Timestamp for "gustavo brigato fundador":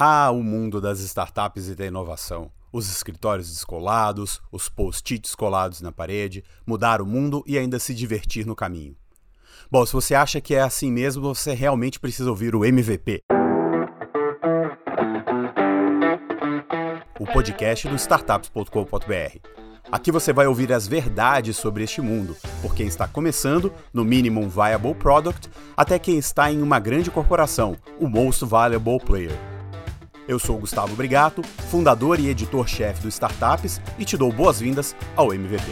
30.58-32.20